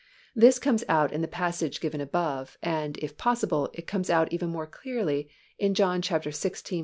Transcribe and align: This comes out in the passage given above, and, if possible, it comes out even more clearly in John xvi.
This 0.35 0.57
comes 0.57 0.83
out 0.89 1.13
in 1.13 1.21
the 1.21 1.27
passage 1.27 1.79
given 1.79 2.01
above, 2.01 2.57
and, 2.63 2.97
if 2.97 3.17
possible, 3.19 3.69
it 3.73 3.85
comes 3.85 4.09
out 4.09 4.33
even 4.33 4.49
more 4.49 4.65
clearly 4.65 5.29
in 5.59 5.75
John 5.75 6.01
xvi. 6.01 6.49